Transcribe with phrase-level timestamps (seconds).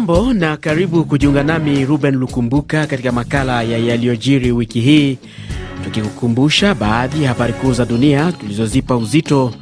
[0.00, 5.18] Hujambo na karibu kujiunga nami Ruben Lukumbuka katika makala ya yaliyojiri wiki hii,
[5.84, 9.54] tukikukumbusha baadhi ya habari kuu za dunia tulizozipa uzito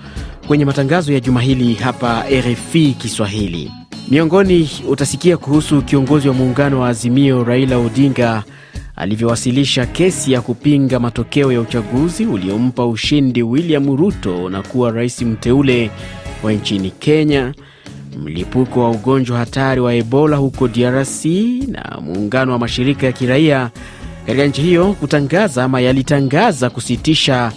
[0.46, 3.70] kwenye matangazo ya juma hili hapa RFI Kiswahili.
[4.10, 8.42] Miongoni utasikia kuhusu kiongozi wa muungano wa Azimio Raila Odinga
[8.96, 15.90] alivyowasilisha kesi ya kupinga matokeo ya uchaguzi uliompa ushindi William Ruto na kuwa rais mteule
[16.42, 17.54] wa nchini Kenya,
[18.22, 21.24] mlipuko wa ugonjwa hatari wa Ebola huko DRC
[21.68, 23.70] na muungano wa mashirika ya kiraia
[24.26, 27.52] katika nchi hiyo kutangaza ama yalitangaza kusitisha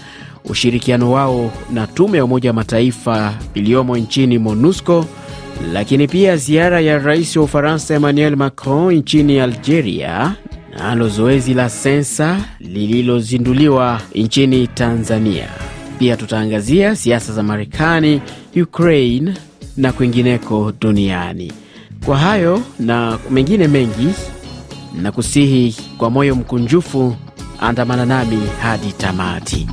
[0.46, 5.06] ushirikiano wao na tume ya Umoja wa Mataifa iliyomo nchini MONUSCO,
[5.74, 10.36] lakini pia ziara ya rais wa Ufaransa Emmanuel Macron nchini Algeria
[10.78, 15.48] nalo zoezi la sensa lililozinduliwa nchini Tanzania.
[16.00, 18.22] Pia tutaangazia siasa za Marekani,
[18.62, 19.34] Ukraine
[19.78, 21.54] na kwingineko duniani.
[22.06, 24.08] Kwa hayo na mengine mengi,
[25.02, 27.16] na kusihi kwa moyo mkunjufu,
[27.60, 29.68] andamana nami hadi tamati.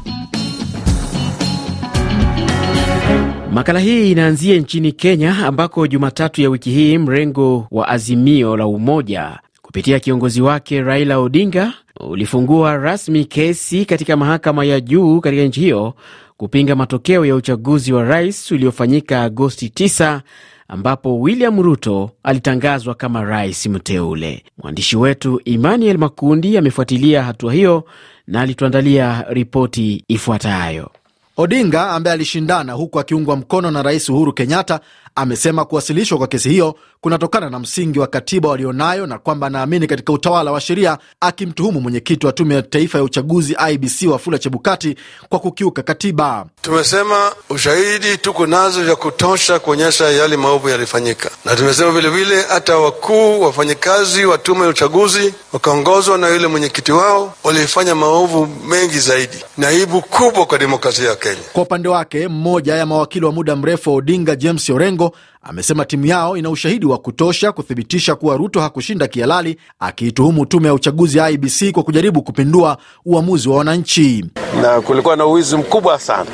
[3.53, 9.39] Makala hii inaanzia nchini Kenya ambako Jumatatu ya wiki hii mrengo wa Azimio la Umoja
[9.63, 15.95] kupitia kiongozi wake Raila Odinga ulifungua rasmi kesi katika mahakama ya juu katika nchi hiyo
[16.39, 20.21] kupinga matokeo ya uchaguzi wa rais uliofanyika Agosti 9
[20.69, 24.45] ambapo William Ruto alitangazwa kama rais mteule.
[24.59, 27.85] Mwandishi wetu Emmanuel Makundi amefuatilia hatua hiyo
[28.27, 30.91] na alituandalia ripoti ifuatayo.
[31.37, 34.81] Odinga ambaye alishindana huku akiungwa mkono na Rais Uhuru Kenyatta
[35.19, 40.13] amesema kuwasilishwa kwa kesi hiyo kunatokana na msingi wa katiba walionayo na kwamba anaamini katika
[40.13, 44.97] utawala wa sheria, akimtuhumu mwenyekiti wa tume ya taifa ya uchaguzi IBC Wafula Chebukati
[45.29, 46.47] kwa kukiuka katiba.
[46.63, 53.41] Tumesema ushahidi tuko nazo vya kutosha kuonyesha yale maovu yalifanyika, na tumesema vilevile hata wakuu
[53.43, 59.37] wafanyakazi wa tume ya uchaguzi wakaongozwa na yule mwenyekiti wao walifanya maovu mengi zaidi.
[59.59, 61.43] na aibu kubwa kwa demokrasia ya Kenya.
[61.53, 65.08] Kwa upande wake, mmoja ya mawakili wa muda mrefu wa Odinga James Orengo
[65.43, 70.75] amesema timu yao ina ushahidi wa kutosha kuthibitisha kuwa Ruto hakushinda kihalali, akiituhumu tume ya
[70.75, 74.25] uchaguzi ya IBC kwa kujaribu kupindua uamuzi wa wananchi.
[74.63, 76.31] Na kulikuwa na uwizi mkubwa sana,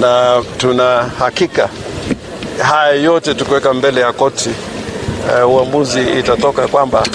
[0.00, 1.68] na tuna hakika
[2.62, 4.50] haya yote tukiweka mbele ya koti,
[5.44, 7.06] uh, uamuzi itatoka kwamba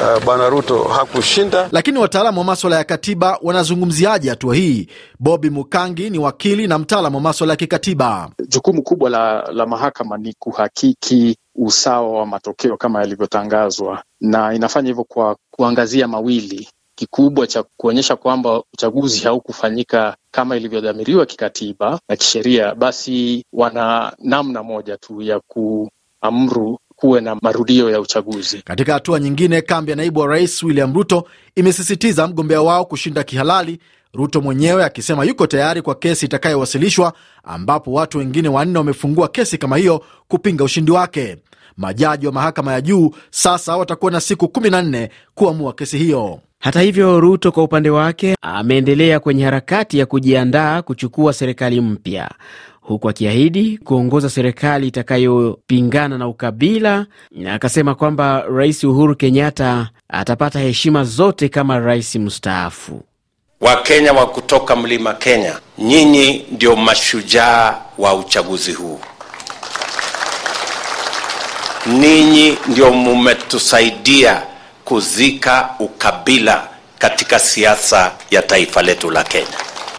[0.00, 1.68] Uh, Bwana Ruto hakushinda.
[1.72, 4.88] Lakini wataalamu wa maswala ya katiba wanazungumziaje hatua hii?
[5.18, 8.30] Bobi Mukangi ni wakili na mtaalamu wa maswala ya kikatiba.
[8.48, 15.04] Jukumu kubwa la, la mahakama ni kuhakiki usawa wa matokeo kama yalivyotangazwa, na inafanya hivyo
[15.04, 23.44] kwa kuangazia mawili kikubwa cha kuonyesha kwamba uchaguzi haukufanyika kama ilivyodhamiriwa kikatiba na kisheria, basi
[23.52, 28.62] wana namna moja tu ya kuamuru kuwe na marudio ya uchaguzi.
[28.64, 31.24] Katika hatua nyingine, kambi ya naibu wa rais William Ruto
[31.56, 33.78] imesisitiza mgombea wao kushinda kihalali,
[34.14, 37.12] Ruto mwenyewe akisema yuko tayari kwa kesi itakayowasilishwa,
[37.44, 41.36] ambapo watu wengine wanne wamefungua kesi kama hiyo kupinga ushindi wake.
[41.76, 46.40] Majaji wa mahakama ya juu sasa watakuwa na siku 14 kuamua kesi hiyo.
[46.58, 52.30] Hata hivyo, Ruto kwa upande wake ameendelea kwenye harakati ya kujiandaa kuchukua serikali mpya
[52.92, 61.04] huku akiahidi kuongoza serikali itakayopingana na ukabila, na akasema kwamba Rais Uhuru Kenyatta atapata heshima
[61.04, 63.02] zote kama rais mstaafu.
[63.60, 69.00] Wakenya wa kutoka mlima Kenya, nyinyi ndio mashujaa wa uchaguzi huu.
[71.86, 74.42] Ninyi ndio mumetusaidia
[74.84, 76.68] kuzika ukabila
[76.98, 79.58] katika siasa ya taifa letu la Kenya.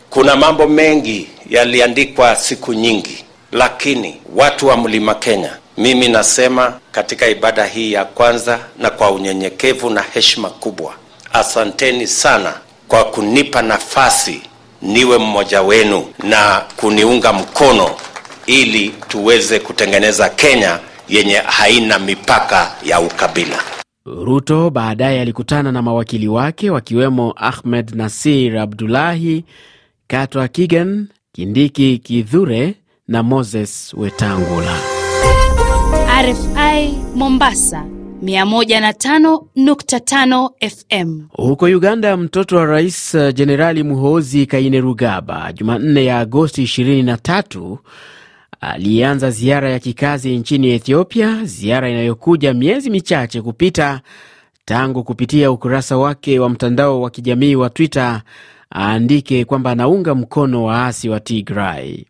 [0.09, 7.65] Kuna mambo mengi yaliandikwa siku nyingi, lakini watu wa mlima Kenya, mimi nasema katika ibada
[7.65, 10.93] hii ya kwanza na kwa unyenyekevu na heshima kubwa,
[11.33, 12.53] asanteni sana
[12.87, 14.41] kwa kunipa nafasi
[14.81, 17.89] niwe mmoja wenu na kuniunga mkono
[18.45, 20.79] ili tuweze kutengeneza Kenya
[21.09, 23.59] yenye haina mipaka ya ukabila.
[24.05, 29.45] Ruto baadaye alikutana na mawakili wake wakiwemo Ahmed Nasir Abdullahi,
[30.07, 32.73] Katwa Kigen, Kindiki Kithure
[33.07, 34.77] na Moses Wetangula.
[36.23, 37.85] RFI Mombasa
[38.23, 41.21] 105.5 FM.
[41.31, 47.77] Huko Uganda, mtoto wa rais Jenerali Muhoozi Kainerugaba Jumanne ya Agosti 23
[48.61, 54.01] alianza ziara ya kikazi nchini Ethiopia, ziara inayokuja miezi michache kupita
[54.65, 58.21] tangu kupitia ukurasa wake wa mtandao wa kijamii wa Twitter
[58.75, 62.05] aandike kwamba anaunga mkono waasi wa Tigray.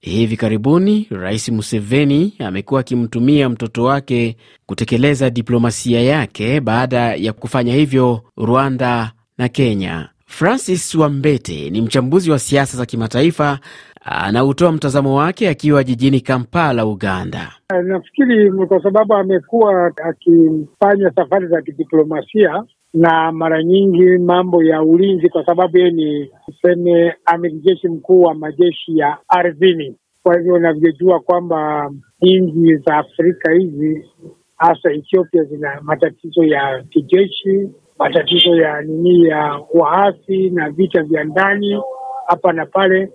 [0.00, 8.20] Hivi karibuni Rais Museveni amekuwa akimtumia mtoto wake kutekeleza diplomasia yake baada ya kufanya hivyo
[8.36, 10.08] Rwanda na Kenya.
[10.26, 13.58] Francis Wambete ni mchambuzi wa siasa za kimataifa,
[14.04, 17.52] anautoa mtazamo wake akiwa jijini Kampala, Uganda.
[17.84, 25.46] Nafikiri kwa sababu amekuwa akifanya safari za kidiplomasia na mara nyingi mambo ya ulinzi, kwa
[25.46, 29.96] sababu yeye ni tuseme amiri jeshi mkuu wa majeshi ya ardhini.
[30.22, 31.90] Kwa hivyo unavyojua kwamba
[32.22, 34.10] nchi za Afrika hizi
[34.56, 37.68] hasa Ethiopia zina matatizo ya kijeshi,
[37.98, 41.80] matatizo ya nini ya waasi na vita vya ndani
[42.26, 43.12] hapa na pale.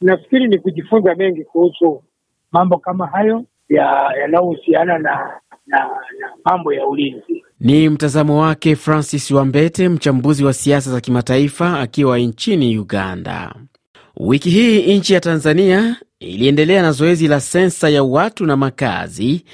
[0.00, 2.02] Nafikiri ni kujifunza mengi kuhusu
[2.52, 5.78] mambo kama hayo yanayohusiana na, na,
[6.20, 7.45] na mambo ya ulinzi.
[7.60, 13.54] Ni mtazamo wake Francis Wambete, mchambuzi wa siasa za kimataifa akiwa nchini Uganda.
[14.16, 19.44] Wiki hii nchi ya Tanzania iliendelea na zoezi la sensa ya watu na makazi,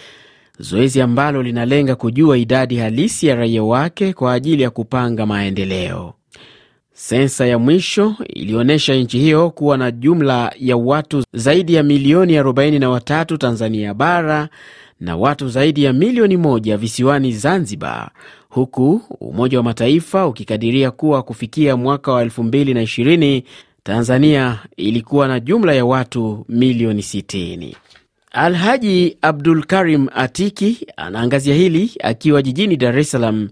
[0.58, 6.14] zoezi ambalo linalenga kujua idadi halisi ya raia wake kwa ajili ya kupanga maendeleo.
[6.94, 13.38] Sensa ya mwisho ilionyesha nchi hiyo kuwa na jumla ya watu zaidi ya milioni 43
[13.38, 14.48] Tanzania bara
[15.02, 18.10] na watu zaidi ya milioni moja visiwani Zanzibar,
[18.49, 23.43] huku Umoja wa Mataifa ukikadiria kuwa kufikia mwaka wa 2020
[23.82, 27.75] Tanzania ilikuwa na jumla ya watu milioni 60.
[28.32, 33.48] Alhaji Abdul Karim Atiki anaangazia hili akiwa jijini Dar es Salaam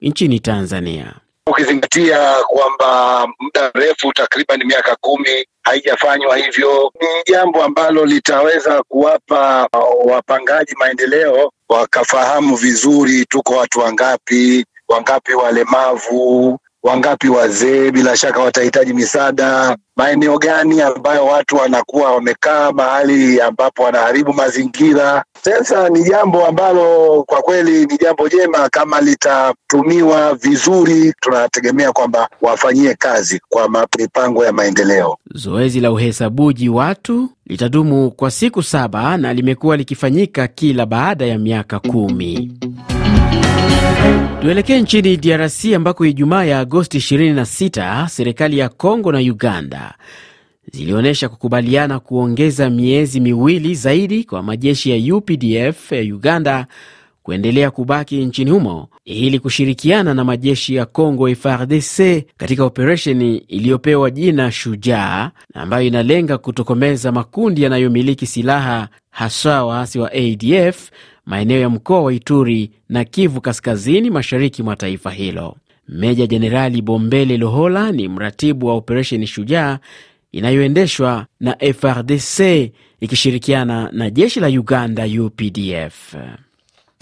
[0.00, 1.14] nchini Tanzania.
[1.46, 9.68] Ukizingatia kwamba muda mrefu takriban miaka kumi haijafanywa hivyo, ni jambo ambalo litaweza kuwapa
[10.04, 19.76] wapangaji maendeleo wakafahamu vizuri tuko watu wangapi, wangapi walemavu, wangapi wazee, bila shaka watahitaji misaada,
[19.96, 25.24] maeneo gani ambayo watu wanakuwa wamekaa mahali ambapo wanaharibu mazingira.
[25.42, 32.94] Sasa ni jambo ambalo kwa kweli ni jambo jema, kama litatumiwa vizuri, tunategemea kwamba wafanyie
[32.94, 35.16] kazi kwa mipango ya maendeleo.
[35.34, 41.78] Zoezi la uhesabuji watu litadumu kwa siku saba na limekuwa likifanyika kila baada ya miaka
[41.78, 42.52] kumi.
[44.40, 49.94] Tuelekee nchini DRC ambako Ijumaa ya Agosti 26 serikali ya Kongo na Uganda
[50.72, 56.66] zilionyesha kukubaliana kuongeza miezi miwili zaidi kwa majeshi ya UPDF ya Uganda
[57.22, 64.52] kuendelea kubaki nchini humo ili kushirikiana na majeshi ya Congo FARDC katika operesheni iliyopewa jina
[64.52, 70.90] Shujaa ambayo inalenga kutokomeza makundi yanayomiliki silaha haswa waasi wa ADF
[71.30, 75.56] maeneo ya mkoa wa Ituri na Kivu kaskazini mashariki mwa taifa hilo.
[75.88, 79.78] Meja Jenerali Bombele Lohola ni mratibu wa operesheni Shujaa
[80.32, 82.40] inayoendeshwa na FRDC
[83.00, 86.14] ikishirikiana na jeshi la Uganda UPDF.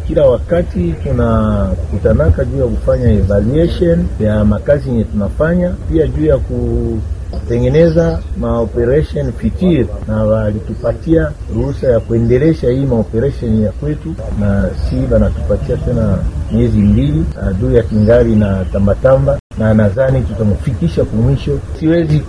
[0.06, 6.38] Kila wakati tunakutanaka juu ya kufanya evaluation ya makazi yenye tunafanya, pia juu ya
[7.48, 15.76] kutengeneza maoperation Fitir na walitupatia ruhusa ya kuendelesha hii maoperation ya kwetu, na si banatupatia
[15.76, 16.18] tena
[16.52, 17.24] miezi mbili.
[17.48, 21.60] Adui ya kingali na tambatamba na nadhani tutamfikisha kumwisho.
[21.80, 22.20] Siwezi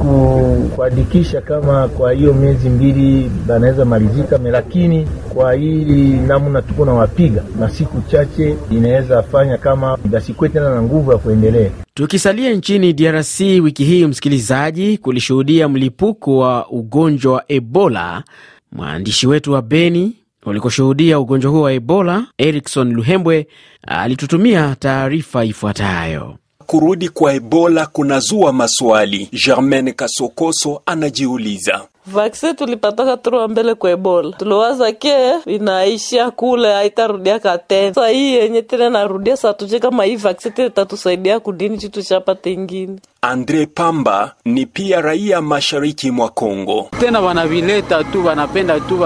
[0.75, 7.43] kuadikisha kama kwa hiyo miezi mbili banaweza malizika, lakini kwa hili namna tuko na wapiga
[7.59, 11.69] na siku chache inaweza fanya kama basikwe tena na nguvu ya kuendelea.
[11.93, 18.23] Tukisalia nchini DRC, wiki hii msikilizaji, kulishuhudia mlipuko wa ugonjwa wa Ebola.
[18.71, 20.15] Mwandishi wetu wa Beni
[20.45, 23.47] ulikoshuhudia ugonjwa huo wa Ebola, Erikson Luhembwe
[23.87, 26.35] alitutumia taarifa ifuatayo.
[26.69, 29.29] Kurudi kwa Ebola kunazua maswali.
[29.45, 31.88] Germaine Kasokoso anajiuliza.
[32.07, 37.93] Vaksin tulipataka turua mbele kwa Ebola, tuliwaza ke inaisha kule, haitarudiaka tena.
[37.93, 42.99] Sa hii yenye tena narudia, sa kama hii vaksi tena tatusaidia kudini chitu chapata ingine.
[43.21, 46.89] Andre Pamba ni pia raia mashariki mwa Kongo.
[46.99, 49.01] Tena wanavileta tu, wanapenda tu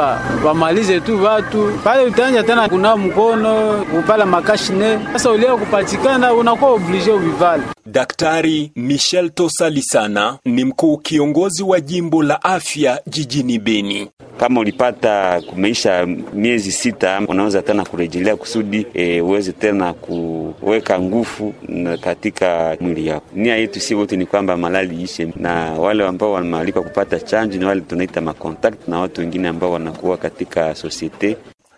[0.46, 5.00] wamalize tu watu pale, utaanja tena kuna mkono kupala makashine.
[5.14, 7.64] Sasa ulio kupatikana unakuwa oblige uvivale.
[7.86, 14.08] Daktari Michel Tosalisana ni mkuu kiongozi wa jimbo la afya jijini Beni.
[14.38, 21.54] Kama ulipata kumeisha miezi sita, unaweza tena kurejelea kusudi e, uweze tena kuweka nguvu
[22.02, 23.26] katika mwili yako.
[23.36, 27.66] Nia yetu si wote ni kwamba malali ishe, na wale ambao wanaalikwa kupata chanjo ni
[27.66, 31.38] wale tunaita makontakt na watu wengine ambao wanakuwa katika sosiete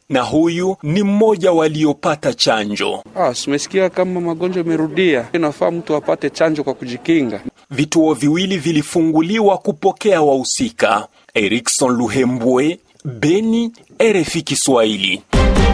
[0.09, 3.03] na huyu ni mmoja waliopata chanjo.
[3.15, 7.41] Ah, tumesikia kama magonjwa imerudia, inafaa mtu apate chanjo kwa kujikinga.
[7.71, 11.07] Vituo viwili vilifunguliwa kupokea wahusika.
[11.33, 13.71] Erikson Luhembwe, Beni,
[14.03, 15.21] RFI Kiswahili.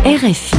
[0.06, 0.56] RFI.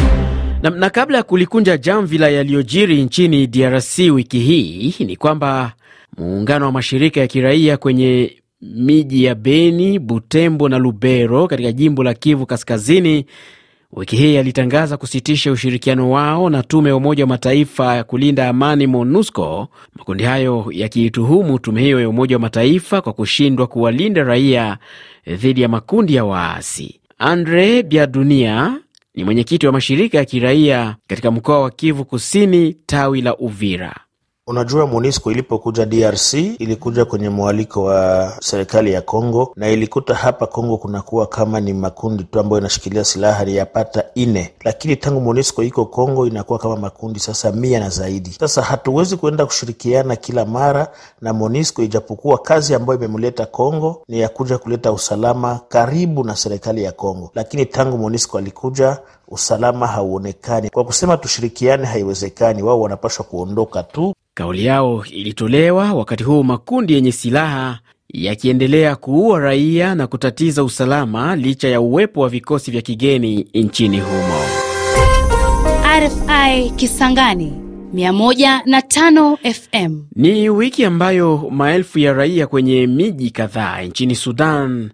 [0.63, 5.73] Na, na kabla ya kulikunja jamvi la yaliyojiri nchini DRC wiki hii ni kwamba
[6.19, 12.15] muungano wa mashirika ya kiraia kwenye miji ya Beni, Butembo na Lubero katika jimbo la
[12.15, 13.27] Kivu Kaskazini
[13.93, 18.87] wiki hii alitangaza kusitisha ushirikiano wao na tume ya Umoja wa Mataifa ya kulinda amani
[18.87, 24.79] MONUSCO, makundi hayo yakiituhumu tume hiyo ya Umoja wa Mataifa kwa kushindwa kuwalinda raia
[25.27, 27.01] dhidi ya makundi ya waasi.
[27.19, 28.79] Andre Biadunia
[29.15, 33.97] ni mwenyekiti wa mashirika ya kiraia katika mkoa wa Kivu Kusini, tawi la Uvira.
[34.47, 40.77] Unajua, MONUSCO ilipokuja DRC ilikuja kwenye mwaliko wa serikali ya Congo na ilikuta hapa Congo
[40.79, 46.27] kunakuwa kama ni makundi tu ambayo inashikilia silaha yapata ine, lakini tangu MONUSCO iko Congo
[46.27, 48.31] inakuwa kama makundi sasa mia na zaidi.
[48.41, 50.89] Sasa hatuwezi kuenda kushirikiana kila mara
[51.21, 56.83] na MONUSCO, ijapokuwa kazi ambayo imemleta Congo ni ya kuja kuleta usalama karibu na serikali
[56.85, 60.71] ya Congo, lakini tangu MONUSCO alikuja usalama hauonekani.
[60.71, 62.63] Kwa kusema tushirikiane, haiwezekani.
[62.63, 64.15] Wao wanapaswa kuondoka tu.
[64.35, 71.69] Kauli yao ilitolewa wakati huu makundi yenye silaha yakiendelea kuua raia na kutatiza usalama licha
[71.69, 74.41] ya uwepo wa vikosi vya kigeni nchini humo.
[75.99, 77.53] RFI Kisangani
[77.95, 80.03] 105 FM.
[80.17, 84.91] Ni wiki ambayo maelfu ya raia kwenye miji kadhaa nchini Sudan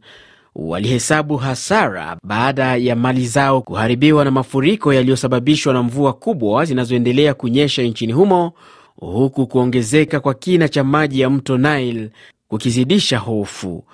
[0.55, 7.83] walihesabu hasara baada ya mali zao kuharibiwa na mafuriko yaliyosababishwa na mvua kubwa zinazoendelea kunyesha
[7.83, 8.53] nchini humo
[9.01, 12.11] huku kuongezeka kwa kina cha maji ya mto Nile
[12.49, 13.85] kukizidisha hofu.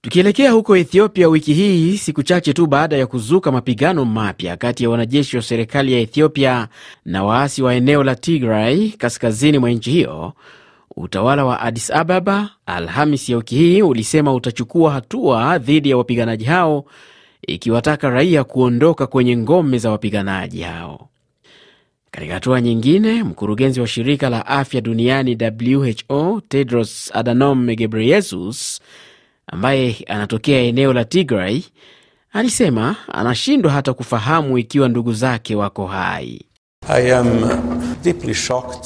[0.00, 4.90] Tukielekea huko Ethiopia wiki hii, siku chache tu baada ya kuzuka mapigano mapya kati ya
[4.90, 6.68] wanajeshi wa serikali ya Ethiopia
[7.04, 10.32] na waasi wa eneo la Tigray kaskazini mwa nchi hiyo,
[10.96, 16.84] utawala wa Addis Ababa Alhamis ya wiki hii ulisema utachukua hatua dhidi ya wapiganaji hao,
[17.46, 21.08] ikiwataka raia kuondoka kwenye ngome za wapiganaji hao.
[22.18, 25.38] Katika hatua nyingine, mkurugenzi wa shirika la afya duniani
[26.08, 28.80] WHO Tedros Adhanom Ghebreyesus
[29.46, 31.62] ambaye anatokea eneo la Tigray
[32.32, 36.40] alisema anashindwa hata kufahamu ikiwa ndugu zake wako hai.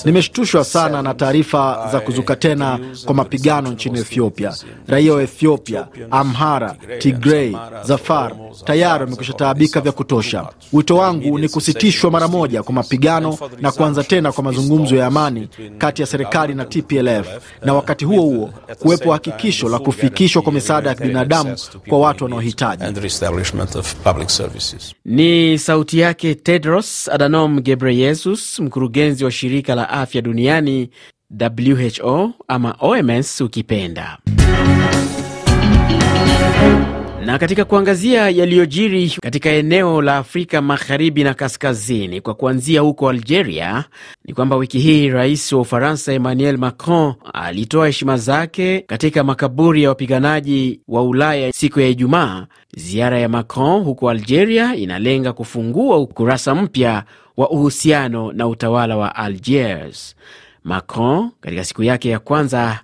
[0.05, 4.55] Nimeshtushwa sana na taarifa za kuzuka tena kwa mapigano nchini Ethiopia.
[4.89, 8.33] Raia wa Ethiopia, Amhara, Tigrei, Zafar
[8.65, 10.47] tayari wamekwisha taabika vya kutosha.
[10.73, 15.49] Wito wangu ni kusitishwa mara moja kwa mapigano na kuanza tena kwa mazungumzo ya amani
[15.79, 17.27] kati ya serikali na TPLF,
[17.65, 21.57] na wakati huo huo kuwepo hakikisho la kufikishwa kwa misaada ya kibinadamu
[21.89, 22.85] kwa watu wanaohitaji.
[25.05, 27.92] Ni sauti yake Tedros Adhanom Ghebreyesus,
[28.61, 30.91] mkurugenzi wa shirika la afya duniani
[31.41, 34.19] WHO ama OMS ukipenda.
[37.27, 43.85] Na katika kuangazia yaliyojiri katika eneo la Afrika magharibi na kaskazini, kwa kuanzia huko Algeria,
[44.25, 49.89] ni kwamba wiki hii rais wa Ufaransa Emmanuel Macron alitoa heshima zake katika makaburi ya
[49.89, 52.47] wapiganaji wa Ulaya siku ya Ijumaa.
[52.77, 57.05] Ziara ya Macron huko Algeria inalenga kufungua ukurasa mpya
[57.37, 60.17] wa uhusiano na utawala wa Algiers.
[60.65, 62.81] Macron katika siku yake ya kwanza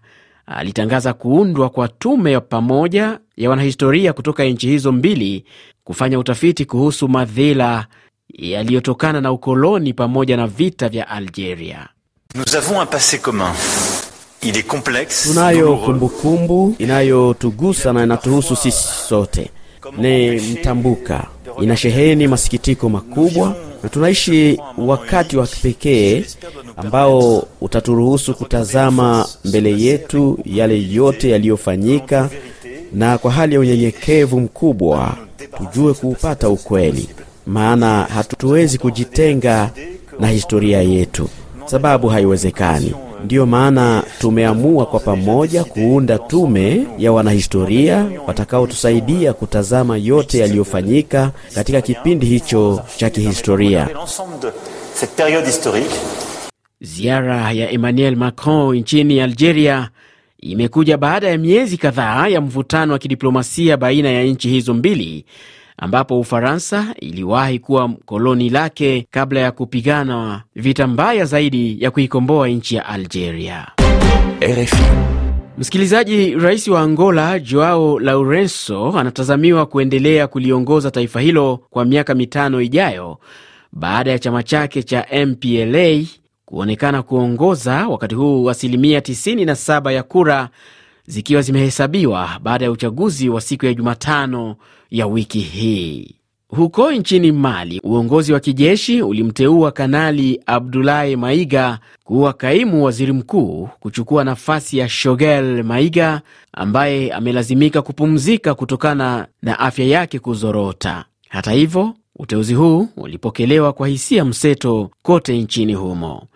[0.47, 5.45] alitangaza kuundwa kwa tume ya pamoja ya wanahistoria kutoka nchi hizo mbili
[5.85, 7.87] kufanya utafiti kuhusu madhila
[8.35, 11.89] yaliyotokana na ukoloni pamoja na vita vya Algeria.
[12.35, 13.53] Nous avons un passé commun.
[14.43, 19.51] Il est complexe, Tunayo kumbukumbu inayotugusa na inatuhusu sisi sote,
[19.99, 21.27] ni mtambuka,
[21.63, 26.25] ina sheheni masikitiko makubwa, na tunaishi wakati wa kipekee
[26.77, 32.31] ambao utaturuhusu kutazama mbele yetu yale yote yaliyofanyika,
[32.93, 35.17] na kwa hali ya unyenyekevu mkubwa
[35.59, 37.09] tujue kuupata ukweli,
[37.47, 39.71] maana hatuwezi kujitenga
[40.21, 41.29] na historia yetu,
[41.67, 42.95] sababu haiwezekani.
[43.25, 52.27] Ndiyo maana tumeamua kwa pamoja kuunda tume ya wanahistoria watakaotusaidia kutazama yote yaliyofanyika katika kipindi
[52.27, 53.89] hicho cha kihistoria.
[56.81, 59.91] Ziara ya Emmanuel Macron nchini Algeria
[60.41, 65.25] imekuja baada ya miezi kadhaa ya mvutano wa kidiplomasia baina ya nchi hizo mbili,
[65.79, 72.77] ambapo Ufaransa iliwahi kuwa koloni lake kabla ya kupigana vita mbaya zaidi ya kuikomboa nchi
[72.77, 73.67] ya Algeria.
[74.43, 74.83] RFI.
[75.59, 83.19] Msikilizaji, rais wa Angola Joao Lourenco anatazamiwa kuendelea kuliongoza taifa hilo kwa miaka mitano ijayo
[83.73, 86.05] baada ya chama chake cha MPLA
[86.45, 90.49] kuonekana kuongoza wakati huu asilimia 97 ya kura
[91.07, 94.57] zikiwa zimehesabiwa baada ya uchaguzi wa siku ya Jumatano
[94.91, 96.15] ya wiki hii.
[96.49, 104.25] Huko nchini Mali, uongozi wa kijeshi ulimteua Kanali Abdulahi Maiga kuwa kaimu waziri mkuu kuchukua
[104.25, 106.21] nafasi ya Shogel Maiga
[106.53, 111.05] ambaye amelazimika kupumzika kutokana na afya yake kuzorota.
[111.29, 116.27] Hata hivyo, uteuzi huu ulipokelewa kwa hisia mseto kote nchini humo.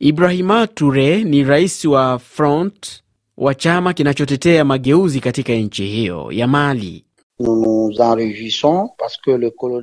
[0.00, 3.02] Ibrahima Ture ni rais wa Front
[3.36, 7.04] wa chama kinachotetea mageuzi katika nchi hiyo ya Mali.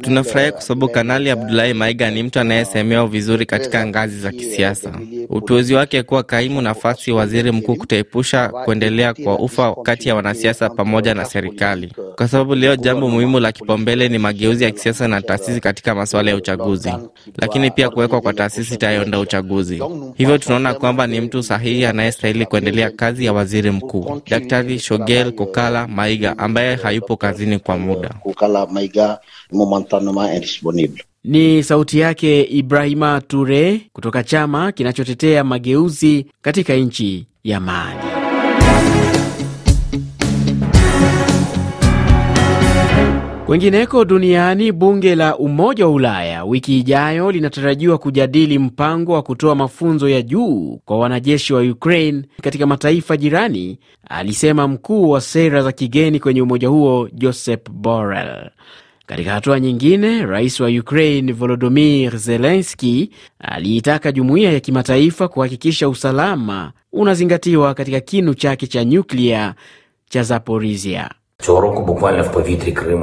[0.01, 4.91] Tunafurahi kwa sababu Kanali Abdulahi Maiga ni mtu anayesemewa vizuri katika ngazi za kisiasa.
[5.29, 11.13] Uteuzi wake kuwa kaimu nafasi waziri mkuu kutaepusha kuendelea kwa ufa kati ya wanasiasa pamoja
[11.13, 15.59] na serikali, kwa sababu leo jambo muhimu la kipaumbele ni mageuzi ya kisiasa na taasisi
[15.59, 16.93] katika masuala ya uchaguzi,
[17.37, 19.81] lakini pia kuwekwa kwa taasisi itayoenda uchaguzi.
[20.15, 25.87] Hivyo tunaona kwamba ni mtu sahihi anayestahili kuendelea kazi ya waziri mkuu, Daktari Shogel Kokala
[25.87, 28.09] Maiga ambaye hayupo kazini kwa muda.
[31.23, 38.18] Ni sauti yake Ibrahima Ture kutoka chama kinachotetea mageuzi katika nchi ya Mali.
[43.49, 50.09] Kwengineko duniani, bunge la Umoja wa Ulaya wiki ijayo linatarajiwa kujadili mpango wa kutoa mafunzo
[50.09, 53.79] ya juu kwa wanajeshi wa Ukraine katika mataifa jirani,
[54.09, 58.49] alisema mkuu wa sera za kigeni kwenye umoja huo Josep Borrell.
[59.05, 67.73] Katika hatua nyingine, rais wa Ukraine Volodymyr Zelensky aliitaka jumuiya ya kimataifa kuhakikisha usalama unazingatiwa
[67.73, 69.55] katika kinu chake cha nyuklia
[70.09, 71.09] cha Zaporizhia.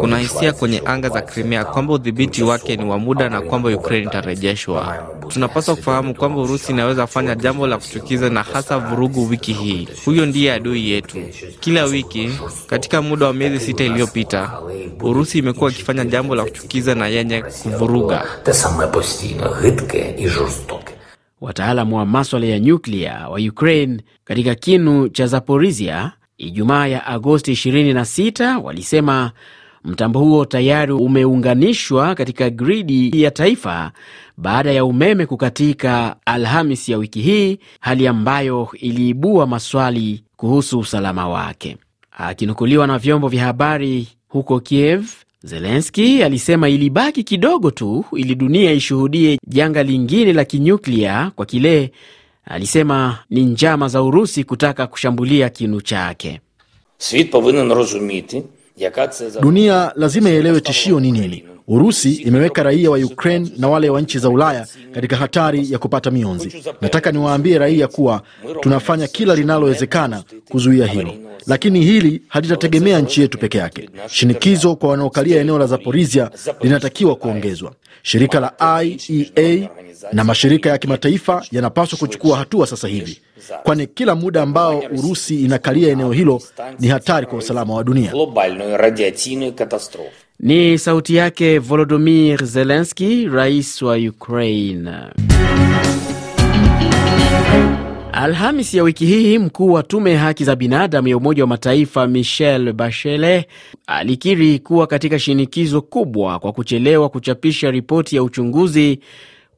[0.00, 4.06] Kuna hisia kwenye anga za Crimea kwamba udhibiti wake ni wa muda na kwamba Ukraine
[4.06, 5.06] itarejeshwa.
[5.28, 9.88] Tunapaswa kufahamu kwamba Urusi inaweza fanya jambo la kuchukiza na hasa vurugu wiki hii.
[10.04, 11.18] Huyo ndiye adui yetu.
[11.60, 12.30] Kila wiki
[12.66, 14.52] katika muda wa miezi sita iliyopita,
[15.02, 18.24] Urusi imekuwa ikifanya jambo la kuchukiza na yenye kuvuruga.
[21.40, 28.56] Wataalamu wa maswala ya nyuklia wa Ukraine katika kinu cha Zaporizhia Ijumaa ya Agosti 26
[28.62, 29.32] walisema
[29.84, 33.92] mtambo huo tayari umeunganishwa katika gridi ya taifa
[34.36, 41.76] baada ya umeme kukatika Alhamis ya wiki hii, hali ambayo iliibua maswali kuhusu usalama wake.
[42.10, 45.04] Akinukuliwa na vyombo vya habari huko Kiev,
[45.42, 51.92] Zelenski alisema ilibaki kidogo tu ili dunia ishuhudie janga lingine la kinyuklia kwa kile
[52.46, 56.40] alisema ni njama za Urusi kutaka kushambulia kinu chake.
[59.40, 61.44] Dunia lazima ielewe tishio ni nini.
[61.68, 66.10] Urusi imeweka raia wa Ukraine na wale wa nchi za Ulaya katika hatari ya kupata
[66.10, 66.64] mionzi.
[66.80, 68.22] Nataka niwaambie raia kuwa
[68.60, 71.12] tunafanya kila linalowezekana kuzuia hilo,
[71.46, 73.88] lakini hili halitategemea nchi yetu peke yake.
[74.08, 77.72] Shinikizo kwa wanaokalia eneo la Zaporizhia linatakiwa kuongezwa.
[78.02, 78.52] Shirika la
[78.84, 79.68] IEA
[80.12, 83.20] na mashirika ya kimataifa yanapaswa kuchukua hatua sasa hivi,
[83.62, 86.42] kwani kila muda ambao Urusi inakalia eneo hilo
[86.78, 88.12] ni hatari kwa usalama wa dunia.
[90.40, 94.90] Ni sauti yake Volodymyr Zelensky, rais wa Ukraine.
[98.12, 102.06] Alhamis ya wiki hii mkuu wa tume ya haki za binadamu ya Umoja wa Mataifa
[102.06, 103.46] Michelle Bachelet
[103.86, 109.00] alikiri kuwa katika shinikizo kubwa kwa kuchelewa kuchapisha ripoti ya uchunguzi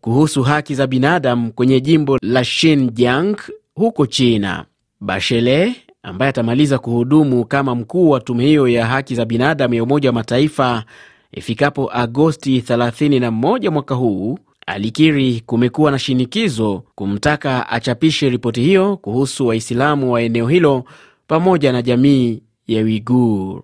[0.00, 3.36] kuhusu haki za binadamu kwenye jimbo la Xinjiang
[3.74, 4.64] huko China.
[5.00, 10.08] Bachelet ambaye atamaliza kuhudumu kama mkuu wa tume hiyo ya haki za binadamu ya Umoja
[10.08, 10.84] wa Mataifa
[11.32, 20.12] ifikapo Agosti 31 mwaka huu, alikiri kumekuwa na shinikizo kumtaka achapishe ripoti hiyo kuhusu Waislamu
[20.12, 20.84] wa eneo hilo
[21.26, 23.62] pamoja na jamii ya Uigur.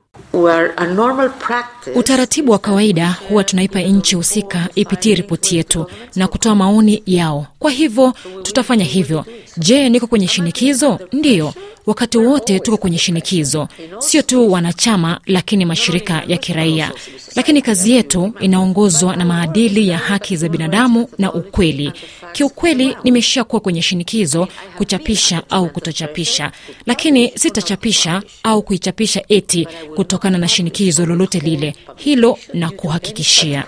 [1.95, 7.47] Utaratibu wa kawaida huwa tunaipa nchi husika ipitie ripoti yetu na kutoa maoni yao.
[7.59, 9.25] Kwa hivyo tutafanya hivyo.
[9.57, 10.99] Je, niko kwenye shinikizo?
[11.13, 11.55] Ndiyo,
[11.87, 16.91] wakati wote tuko kwenye shinikizo, sio tu wanachama, lakini mashirika ya kiraia.
[17.37, 21.93] Lakini kazi yetu inaongozwa na maadili ya haki za binadamu na ukweli.
[22.33, 26.53] Kiukweli, nimeshakuwa kwenye shinikizo kuchapisha au kutochapisha,
[26.87, 29.69] lakini sitachapisha au kuichapisha eti
[30.05, 31.75] kutokana na shinikizo lolote lile.
[31.97, 33.65] Hilo na kuhakikishia.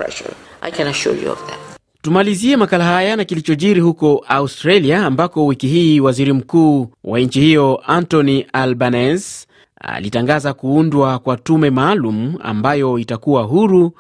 [2.03, 7.83] Tumalizie makala haya na kilichojiri huko Australia, ambako wiki hii waziri mkuu wa nchi hiyo
[7.87, 9.47] Anthony Albanese
[9.81, 13.93] alitangaza kuundwa kwa tume maalum ambayo itakuwa huru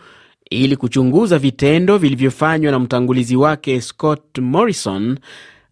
[0.51, 5.18] ili kuchunguza vitendo vilivyofanywa na mtangulizi wake Scott Morrison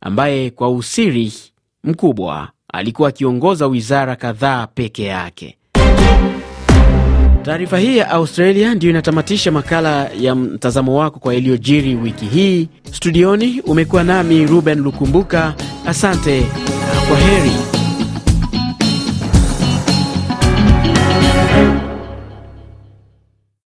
[0.01, 1.33] ambaye kwa usiri
[1.85, 5.57] mkubwa alikuwa akiongoza wizara kadhaa peke yake.
[7.45, 12.69] Taarifa hii ya Australia ndiyo inatamatisha makala ya mtazamo wako kwa yaliyojiri wiki hii.
[12.93, 15.55] Studioni umekuwa nami Ruben Lukumbuka.
[15.87, 16.41] Asante
[16.95, 17.74] na kwa heri.